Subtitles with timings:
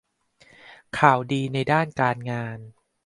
[0.97, 2.57] ข่าวดีในด้านการงาน